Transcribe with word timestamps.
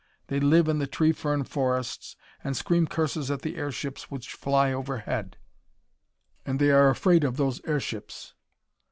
They 0.29 0.39
live 0.39 0.67
in 0.67 0.79
the 0.79 0.87
tree 0.87 1.11
fern 1.11 1.43
forests 1.43 2.15
and 2.43 2.57
scream 2.57 2.87
curses 2.87 3.29
at 3.29 3.43
the 3.43 3.55
airships 3.55 4.09
which 4.09 4.33
fly 4.33 4.73
overhead. 4.73 5.37
And 6.43 6.57
they 6.57 6.71
are 6.71 6.89
afraid 6.89 7.23
of 7.23 7.37
those 7.37 7.63
airships." 7.65 8.33